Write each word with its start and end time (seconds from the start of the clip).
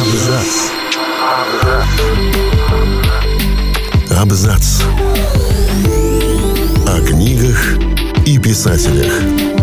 Абзац. 0.00 0.70
Абзац. 4.10 4.82
О 6.86 7.00
книгах 7.06 7.78
и 8.26 8.38
писателях. 8.38 9.12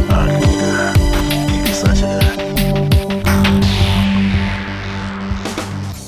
О 0.09 0.27
книгах 0.27 0.95
и 1.47 1.67
писателях. 1.67 2.23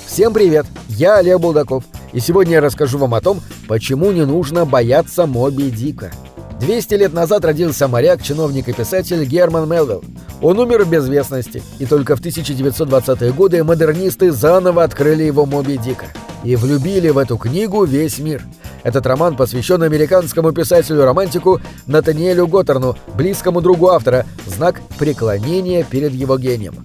Всем 0.08 0.34
привет! 0.34 0.66
Я 0.88 1.18
Олег 1.18 1.40
Булдаков. 1.40 1.84
И 2.12 2.20
сегодня 2.20 2.54
я 2.54 2.62
расскажу 2.62 2.98
вам 2.98 3.14
о 3.14 3.21
том, 3.21 3.40
почему 3.68 4.12
не 4.12 4.26
нужно 4.26 4.66
бояться 4.66 5.28
Моби 5.28 5.70
Дика. 5.70 6.12
200 6.60 6.94
лет 6.96 7.14
назад 7.14 7.46
родился 7.46 7.88
моряк, 7.88 8.21
чиновник 8.21 8.68
и 8.68 8.73
писатель 8.73 9.23
Герман 9.23 9.70
Мелвилл. 9.70 10.04
Он 10.42 10.60
умер 10.60 10.84
в 10.84 10.89
безвестности, 10.89 11.64
и 11.80 11.86
только 11.86 12.16
в 12.16 12.21
1920-е 12.21 13.32
годы 13.32 13.64
модернисты 13.64 14.32
заново 14.32 14.83
открыли 14.83 15.24
его 15.24 15.46
Моби 15.46 15.78
Дика. 15.78 16.07
И 16.43 16.56
влюбили 16.56 17.10
в 17.10 17.18
эту 17.18 17.38
книгу 17.38 17.83
весь 17.86 18.19
мир. 18.19 18.43
Этот 18.83 19.06
роман 19.06 19.36
посвящен 19.36 19.83
американскому 19.83 20.52
писателю-романтику 20.52 21.61
Натаниэлю 21.88 22.47
Готтерну, 22.47 22.97
близкому 23.16 23.61
другу 23.61 23.89
автора, 23.89 24.25
знак 24.46 24.82
преклонения 24.97 25.83
перед 25.83 26.14
его 26.14 26.38
гением. 26.38 26.75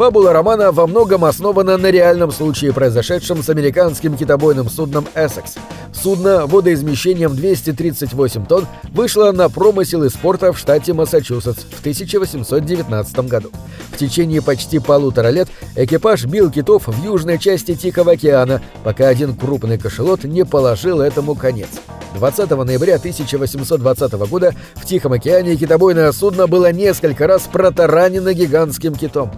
Фабула 0.00 0.32
романа 0.32 0.72
во 0.72 0.86
многом 0.86 1.26
основана 1.26 1.76
на 1.76 1.90
реальном 1.90 2.32
случае, 2.32 2.72
произошедшем 2.72 3.42
с 3.42 3.50
американским 3.50 4.16
китобойным 4.16 4.70
судном 4.70 5.06
«Эссекс». 5.14 5.56
Судно 5.92 6.46
водоизмещением 6.46 7.36
238 7.36 8.46
тонн 8.46 8.66
вышло 8.94 9.30
на 9.32 9.50
промысел 9.50 10.02
из 10.04 10.12
порта 10.12 10.54
в 10.54 10.58
штате 10.58 10.94
Массачусетс 10.94 11.64
в 11.64 11.80
1819 11.80 13.28
году. 13.28 13.50
В 13.92 13.98
течение 13.98 14.40
почти 14.40 14.78
полутора 14.78 15.28
лет 15.28 15.48
экипаж 15.76 16.24
бил 16.24 16.50
китов 16.50 16.88
в 16.88 17.04
южной 17.04 17.38
части 17.38 17.74
Тихого 17.74 18.12
океана, 18.12 18.62
пока 18.82 19.06
один 19.06 19.36
крупный 19.36 19.76
кошелот 19.76 20.24
не 20.24 20.46
положил 20.46 21.02
этому 21.02 21.34
конец. 21.34 21.68
20 22.14 22.50
ноября 22.50 22.96
1820 22.96 24.12
года 24.30 24.54
в 24.76 24.86
Тихом 24.86 25.12
океане 25.12 25.56
китобойное 25.56 26.10
судно 26.12 26.46
было 26.46 26.72
несколько 26.72 27.26
раз 27.26 27.42
протаранено 27.42 28.32
гигантским 28.32 28.94
китом. 28.94 29.30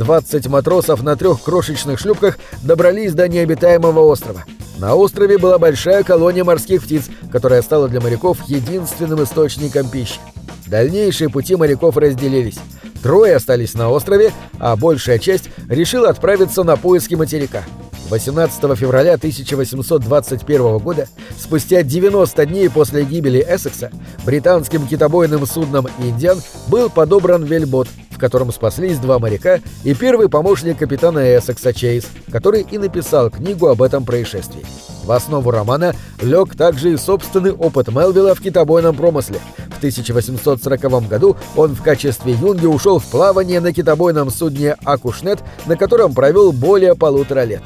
20 0.00 0.46
матросов 0.48 1.02
на 1.02 1.14
трех 1.14 1.42
крошечных 1.42 1.98
шлюпках 1.98 2.38
добрались 2.62 3.12
до 3.12 3.28
необитаемого 3.28 4.00
острова. 4.00 4.44
На 4.78 4.94
острове 4.94 5.36
была 5.36 5.58
большая 5.58 6.02
колония 6.04 6.42
морских 6.42 6.82
птиц, 6.82 7.10
которая 7.30 7.60
стала 7.60 7.86
для 7.86 8.00
моряков 8.00 8.38
единственным 8.48 9.22
источником 9.22 9.90
пищи. 9.90 10.18
Дальнейшие 10.66 11.28
пути 11.28 11.54
моряков 11.54 11.98
разделились. 11.98 12.58
Трое 13.02 13.36
остались 13.36 13.74
на 13.74 13.90
острове, 13.90 14.32
а 14.58 14.74
большая 14.74 15.18
часть 15.18 15.50
решила 15.68 16.08
отправиться 16.08 16.62
на 16.62 16.76
поиски 16.76 17.14
материка. 17.14 17.64
18 18.08 18.58
февраля 18.78 19.14
1821 19.14 20.78
года, 20.78 21.08
спустя 21.38 21.82
90 21.82 22.46
дней 22.46 22.70
после 22.70 23.04
гибели 23.04 23.44
Эссекса, 23.46 23.90
британским 24.24 24.86
китобойным 24.86 25.46
судном 25.46 25.88
«Индиан» 25.98 26.40
был 26.68 26.88
подобран 26.88 27.44
вельбот, 27.44 27.86
котором 28.20 28.52
спаслись 28.52 28.98
два 28.98 29.18
моряка 29.18 29.60
и 29.82 29.94
первый 29.94 30.28
помощник 30.28 30.78
капитана 30.78 31.18
Эссекса 31.36 31.72
Чейз, 31.72 32.06
который 32.30 32.62
и 32.70 32.78
написал 32.78 33.30
книгу 33.30 33.66
об 33.66 33.82
этом 33.82 34.04
происшествии. 34.04 34.64
В 35.04 35.10
основу 35.10 35.50
романа 35.50 35.94
лег 36.20 36.54
также 36.54 36.92
и 36.92 36.96
собственный 36.96 37.52
опыт 37.52 37.88
Мелвилла 37.88 38.34
в 38.34 38.40
китобойном 38.40 38.94
промысле. 38.94 39.40
В 39.74 39.78
1840 39.78 41.08
году 41.08 41.36
он 41.56 41.74
в 41.74 41.82
качестве 41.82 42.34
юнги 42.34 42.66
ушел 42.66 42.98
в 42.98 43.06
плавание 43.06 43.60
на 43.60 43.72
китобойном 43.72 44.30
судне 44.30 44.76
«Акушнет», 44.84 45.40
на 45.66 45.76
котором 45.76 46.14
провел 46.14 46.52
более 46.52 46.94
полутора 46.94 47.44
лет. 47.44 47.62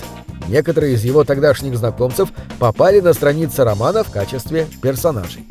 Некоторые 0.48 0.94
из 0.94 1.04
его 1.04 1.24
тогдашних 1.24 1.76
знакомцев 1.76 2.28
попали 2.58 3.00
на 3.00 3.14
страницы 3.14 3.64
романа 3.64 4.04
в 4.04 4.10
качестве 4.10 4.68
персонажей. 4.80 5.44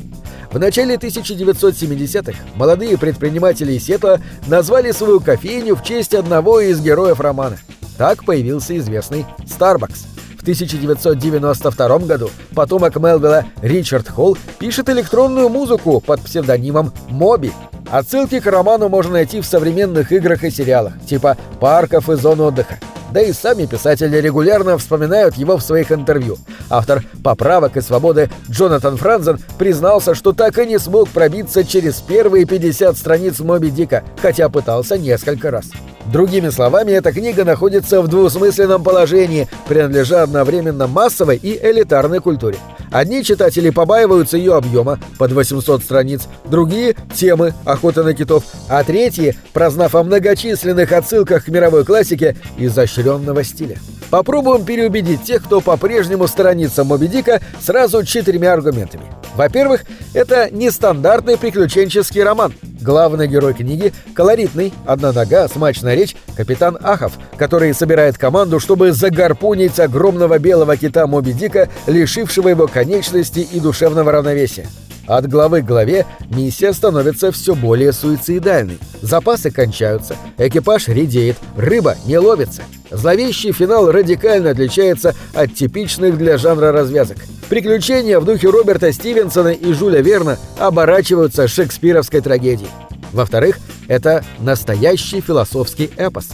В 0.54 0.60
начале 0.60 0.98
1970-х 0.98 2.38
молодые 2.54 2.96
предприниматели 2.96 3.76
Сетла 3.80 4.20
назвали 4.46 4.92
свою 4.92 5.20
кофейню 5.20 5.76
в 5.76 5.84
честь 5.84 6.14
одного 6.14 6.60
из 6.60 6.80
героев 6.80 7.20
романа. 7.20 7.58
Так 7.98 8.24
появился 8.24 8.78
известный 8.78 9.26
Starbucks. 9.46 10.06
В 10.38 10.44
1992 10.44 12.00
году 12.00 12.30
потомок 12.54 12.98
Мелвилла 12.98 13.46
Ричард 13.64 14.08
Холл 14.08 14.38
пишет 14.60 14.90
электронную 14.90 15.50
музыку 15.50 16.00
под 16.00 16.22
псевдонимом 16.22 16.94
Моби. 17.10 17.52
Отсылки 17.90 18.40
к 18.40 18.46
роману 18.46 18.90
можно 18.90 19.14
найти 19.14 19.42
в 19.42 19.48
современных 19.48 20.12
играх 20.12 20.44
и 20.44 20.52
сериалах, 20.52 20.94
типа 21.08 21.36
«Парков 21.60 22.12
и 22.12 22.16
зон 22.16 22.42
отдыха». 22.42 22.78
Да 23.14 23.22
и 23.22 23.32
сами 23.32 23.68
писатели 23.68 24.18
регулярно 24.18 24.76
вспоминают 24.80 25.36
его 25.36 25.58
в 25.58 25.62
своих 25.62 25.92
интервью. 25.92 26.40
Автор 26.68 27.04
«Поправок 27.24 27.78
и 27.78 27.82
свободы» 27.82 28.32
Джонатан 28.50 28.98
Франзен 28.98 29.40
признался, 29.60 30.16
что 30.16 30.34
так 30.34 30.58
и 30.58 30.66
не 30.66 30.80
смог 30.80 31.10
пробиться 31.10 31.64
через 31.64 32.02
первые 32.02 32.46
50 32.46 32.98
страниц 32.98 33.40
Моби 33.40 33.70
Дика, 33.70 34.04
хотя 34.20 34.50
пытался 34.50 34.98
несколько 34.98 35.52
раз. 35.52 35.66
Другими 36.08 36.50
словами, 36.50 36.92
эта 36.92 37.12
книга 37.12 37.46
находится 37.46 38.02
в 38.02 38.08
двусмысленном 38.08 38.84
положении, 38.84 39.48
принадлежа 39.68 40.24
одновременно 40.24 40.88
массовой 40.88 41.38
и 41.38 41.56
элитарной 41.64 42.20
культуре. 42.20 42.58
Одни 42.94 43.24
читатели 43.24 43.72
побаиваются 43.72 44.38
ее 44.38 44.56
объема, 44.56 45.00
под 45.18 45.32
800 45.32 45.82
страниц, 45.82 46.28
другие— 46.46 46.96
темы 47.16 47.56
«Охота 47.66 48.04
на 48.04 48.14
китов», 48.14 48.44
а 48.70 48.84
третьи, 48.84 49.36
прознав 49.52 49.96
о 49.96 50.04
многочисленных 50.04 50.92
отсылках 50.92 51.46
к 51.46 51.48
мировой 51.48 51.86
классике, 51.86 52.38
изощренного 52.56 53.44
стиля. 53.44 53.80
Попробуем 54.12 54.64
переубедить 54.64 55.24
тех, 55.24 55.44
кто 55.44 55.60
по-прежнему 55.60 56.28
сторонится 56.28 56.84
Моби 56.84 57.08
Дика, 57.08 57.42
сразу 57.60 58.06
четырьмя 58.06 58.54
аргументами. 58.54 59.06
Во-первых, 59.36 59.86
это 60.14 60.50
нестандартный 60.52 61.38
приключенческий 61.38 62.24
роман. 62.24 62.54
Главный 62.82 63.28
герой 63.28 63.54
книги– 63.54 63.94
колоритный, 64.14 64.74
одна 64.86 65.12
нога, 65.12 65.48
смачная 65.48 65.96
речь, 65.96 66.16
капитан 66.36 66.78
Ахов, 66.82 67.14
который 67.38 67.74
собирает 67.74 68.18
команду, 68.18 68.60
чтобы 68.60 68.92
загарпунить 68.92 69.80
огромного 69.80 70.38
белого 70.38 70.76
кита 70.78 71.08
Моби 71.08 71.34
Дика, 71.34 71.70
лишившего 71.88 72.50
его 72.50 72.68
конечности 72.68 73.40
и 73.40 73.60
душевного 73.60 74.12
равновесия. 74.12 74.68
От 75.08 75.28
главы 75.28 75.62
к 75.62 75.66
главе 75.66 76.06
миссия 76.30 76.74
становится 76.74 77.32
все 77.32 77.56
более 77.56 77.92
суицидальной. 77.92 78.80
Запасы 79.02 79.52
кончаются, 79.52 80.16
экипаж 80.38 80.88
редеет, 80.88 81.38
рыба 81.58 81.96
не 82.06 82.18
ловится. 82.18 82.64
Зловещий 82.90 83.52
финал 83.52 83.92
радикально 83.92 84.52
отличается 84.52 85.16
от 85.34 85.54
типичных 85.54 86.18
для 86.18 86.38
жанра 86.38 86.72
развязок. 86.72 87.18
Приключения 87.50 88.20
в 88.20 88.26
духе 88.26 88.50
Роберта 88.50 88.92
Стивенсона 88.94 89.50
и 89.50 89.74
Жюля 89.74 90.02
Верна 90.02 90.38
оборачиваются 90.58 91.48
шекспировской 91.48 92.22
трагедией. 92.22 92.70
Во-вторых, 93.12 93.58
это 93.88 94.24
настоящий 94.40 95.22
философский 95.22 95.92
эпос. 95.98 96.30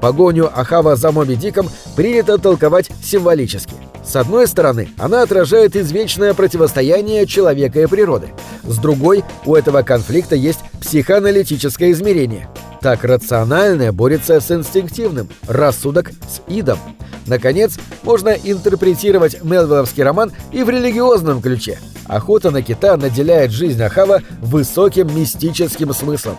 Погоню 0.00 0.50
Ахава 0.52 0.96
за 0.96 1.12
Моби 1.12 1.36
Диком 1.36 1.68
принято 1.94 2.38
толковать 2.38 2.90
символически. 3.02 3.74
С 4.04 4.16
одной 4.16 4.46
стороны, 4.46 4.90
она 4.98 5.22
отражает 5.22 5.76
извечное 5.76 6.34
противостояние 6.34 7.26
человека 7.26 7.80
и 7.80 7.86
природы. 7.86 8.28
С 8.62 8.76
другой, 8.78 9.24
у 9.44 9.54
этого 9.54 9.82
конфликта 9.82 10.36
есть 10.36 10.60
психоаналитическое 10.80 11.90
измерение. 11.92 12.48
Так 12.80 13.02
рациональное 13.02 13.92
борется 13.92 14.40
с 14.40 14.50
инстинктивным, 14.50 15.28
рассудок 15.48 16.10
с 16.10 16.42
идом. 16.48 16.78
Наконец, 17.26 17.78
можно 18.02 18.28
интерпретировать 18.28 19.42
Мелвилловский 19.42 20.02
роман 20.02 20.32
и 20.52 20.62
в 20.62 20.68
религиозном 20.68 21.40
ключе. 21.40 21.78
Охота 22.06 22.50
на 22.50 22.60
кита 22.60 22.98
наделяет 22.98 23.50
жизнь 23.50 23.82
Ахава 23.82 24.20
высоким 24.42 25.16
мистическим 25.16 25.94
смыслом. 25.94 26.36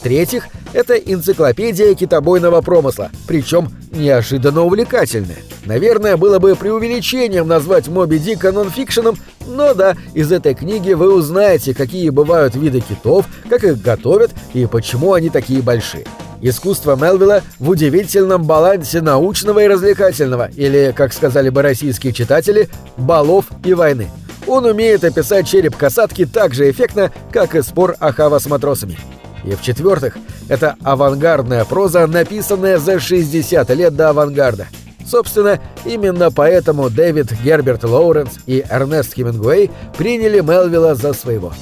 В-третьих, 0.00 0.48
это 0.72 0.94
энциклопедия 0.94 1.94
китобойного 1.94 2.60
промысла, 2.60 3.10
причем 3.28 3.68
неожиданно 3.92 4.62
увлекательная. 4.62 5.38
Наверное, 5.66 6.16
было 6.16 6.38
бы 6.38 6.54
преувеличением 6.56 7.48
назвать 7.48 7.88
Моби 7.88 8.18
Дика 8.18 8.52
нонфикшеном, 8.52 9.16
но 9.46 9.74
да, 9.74 9.96
из 10.12 10.30
этой 10.30 10.54
книги 10.54 10.92
вы 10.92 11.14
узнаете, 11.14 11.74
какие 11.74 12.10
бывают 12.10 12.54
виды 12.54 12.80
китов, 12.80 13.26
как 13.48 13.64
их 13.64 13.80
готовят 13.80 14.32
и 14.52 14.66
почему 14.66 15.14
они 15.14 15.30
такие 15.30 15.62
большие. 15.62 16.04
Искусство 16.42 16.96
Мелвилла 16.96 17.42
в 17.58 17.70
удивительном 17.70 18.44
балансе 18.44 19.00
научного 19.00 19.60
и 19.60 19.66
развлекательного, 19.66 20.50
или, 20.54 20.92
как 20.94 21.14
сказали 21.14 21.48
бы 21.48 21.62
российские 21.62 22.12
читатели, 22.12 22.68
балов 22.98 23.46
и 23.64 23.72
войны. 23.72 24.10
Он 24.46 24.66
умеет 24.66 25.04
описать 25.04 25.48
череп 25.48 25.74
касатки 25.76 26.26
так 26.26 26.52
же 26.52 26.70
эффектно, 26.70 27.10
как 27.32 27.54
и 27.54 27.62
спор 27.62 27.96
Ахава 27.98 28.38
с 28.38 28.46
матросами. 28.46 28.98
И 29.44 29.54
в-четвертых, 29.54 30.18
это 30.48 30.76
авангардная 30.82 31.64
проза, 31.64 32.06
написанная 32.06 32.78
за 32.78 32.98
60 33.00 33.70
лет 33.70 33.96
до 33.96 34.10
авангарда. 34.10 34.66
Собственно, 35.06 35.60
именно 35.84 36.30
поэтому 36.30 36.90
Дэвид 36.90 37.32
Герберт 37.42 37.84
Лоуренс 37.84 38.38
и 38.46 38.64
Эрнест 38.68 39.14
Хемингуэй 39.14 39.70
приняли 39.96 40.40
Мелвилла 40.40 40.94
за 40.94 41.12
своего. 41.12 41.52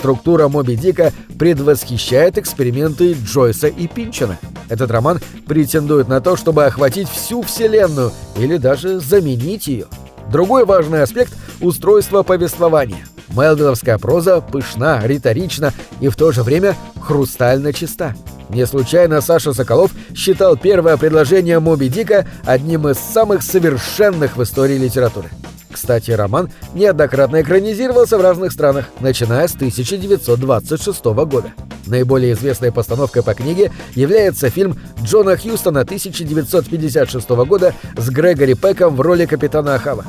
структура 0.00 0.48
Моби 0.48 0.76
Дика 0.76 1.12
предвосхищает 1.38 2.38
эксперименты 2.38 3.12
Джойса 3.12 3.68
и 3.68 3.86
Пинчина. 3.86 4.38
Этот 4.70 4.90
роман 4.90 5.20
претендует 5.46 6.08
на 6.08 6.20
то, 6.20 6.36
чтобы 6.36 6.64
охватить 6.64 7.08
всю 7.08 7.42
Вселенную 7.42 8.12
или 8.36 8.56
даже 8.56 8.98
заменить 9.00 9.66
ее. 9.66 9.86
Другой 10.30 10.64
важный 10.64 11.02
аспект— 11.02 11.34
устройство 11.60 12.22
повествования. 12.22 13.06
Мелвилловская 13.28 13.98
проза 13.98 14.40
пышна, 14.40 15.00
риторична 15.04 15.72
и 16.00 16.08
в 16.08 16.16
то 16.16 16.32
же 16.32 16.42
время 16.42 16.76
хрустально 17.00 17.72
чиста. 17.72 18.14
Не 18.52 18.66
случайно 18.66 19.20
Саша 19.20 19.52
Соколов 19.52 19.92
считал 20.14 20.56
первое 20.56 20.96
предложение 20.96 21.60
Моби 21.60 21.88
Дика 21.88 22.26
одним 22.44 22.88
из 22.88 22.98
самых 22.98 23.42
совершенных 23.42 24.36
в 24.36 24.42
истории 24.42 24.76
литературы. 24.76 25.28
Кстати, 25.70 26.10
роман 26.10 26.50
неоднократно 26.74 27.42
экранизировался 27.42 28.18
в 28.18 28.22
разных 28.22 28.50
странах, 28.50 28.86
начиная 28.98 29.46
с 29.46 29.54
1926 29.54 31.04
года. 31.04 31.52
Наиболее 31.86 32.32
известной 32.32 32.72
постановкой 32.72 33.22
по 33.22 33.34
книге 33.34 33.70
является 33.94 34.50
фильм 34.50 34.76
Джона 35.02 35.36
Хьюстона 35.36 35.82
1956 35.82 37.28
года 37.30 37.72
с 37.96 38.10
Грегори 38.10 38.54
Пеком 38.54 38.96
в 38.96 39.00
роли 39.00 39.26
капитана 39.26 39.76
Ахава. 39.76 40.04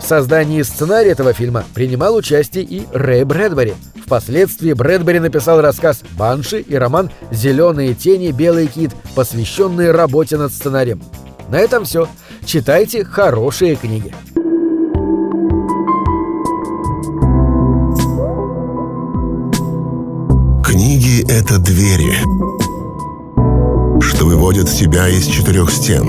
В 0.00 0.08
создании 0.08 0.62
сценария 0.62 1.10
этого 1.10 1.32
фильма 1.32 1.64
принимал 1.74 2.14
участие 2.14 2.64
и 2.64 2.86
Рэй 2.92 3.24
Брэдбери. 3.24 3.74
Впоследствии 4.04 4.72
Брэдбери 4.72 5.18
написал 5.18 5.60
рассказ 5.60 6.02
«Банши» 6.12 6.60
и 6.60 6.76
роман 6.76 7.10
«Зеленые 7.32 7.94
тени. 7.94 8.30
Белый 8.30 8.68
кит», 8.68 8.92
посвященные 9.14 9.90
работе 9.90 10.36
над 10.36 10.52
сценарием. 10.52 11.02
На 11.48 11.58
этом 11.58 11.84
все. 11.84 12.08
Читайте 12.44 13.04
хорошие 13.04 13.74
книги. 13.74 14.14
Книги— 20.64 21.24
это 21.28 21.58
двери, 21.58 22.16
что 24.00 24.26
выводят 24.26 24.68
тебя 24.68 25.08
из 25.08 25.26
четырех 25.26 25.70
стен. 25.70 26.08